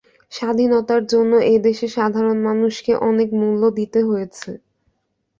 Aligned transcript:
স্বাধীনতার 0.31 1.03
জন্য 1.05 1.31
এ 1.45 1.65
দেশের 1.67 1.91
সাধারণ 1.97 2.37
মানুষকে 2.47 2.91
অনেক 3.09 3.29
মূল্য 3.39 3.61
দিতে 3.79 3.99
হয়েছে। 4.09 4.49